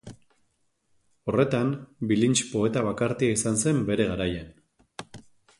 Horretan, 1.33 1.69
Bilintx 2.13 2.43
poeta 2.55 2.85
bakartia 2.89 3.37
izan 3.39 3.63
zen 3.67 3.85
bere 3.91 4.11
garaian. 4.15 4.53